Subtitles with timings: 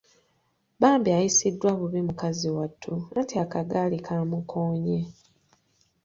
[0.81, 4.99] Bambi ayisiddwa bubi mukazi wattu anti akagaali kaamukoonye.